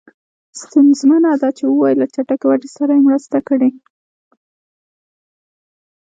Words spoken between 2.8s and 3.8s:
یې مرسته کړې.